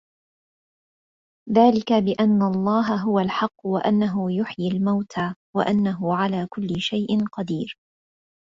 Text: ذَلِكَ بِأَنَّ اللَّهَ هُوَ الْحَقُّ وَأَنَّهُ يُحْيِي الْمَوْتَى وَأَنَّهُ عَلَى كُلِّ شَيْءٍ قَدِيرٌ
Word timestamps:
ذَلِكَ 1.51 1.93
بِأَنَّ 1.93 2.41
اللَّهَ 2.41 2.95
هُوَ 2.95 3.19
الْحَقُّ 3.19 3.65
وَأَنَّهُ 3.65 4.31
يُحْيِي 4.39 4.67
الْمَوْتَى 4.71 5.33
وَأَنَّهُ 5.55 6.15
عَلَى 6.17 6.47
كُلِّ 6.49 6.81
شَيْءٍ 6.81 7.25
قَدِيرٌ 7.31 7.77